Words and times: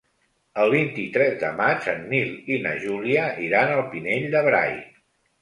El 0.61 0.69
vint-i-tres 0.75 1.35
de 1.43 1.51
maig 1.59 1.89
en 1.93 2.01
Nil 2.13 2.33
i 2.55 2.57
na 2.65 2.73
Júlia 2.87 3.29
iran 3.51 3.75
al 3.77 3.87
Pinell 3.93 4.27
de 4.35 4.43
Brai. 4.51 4.77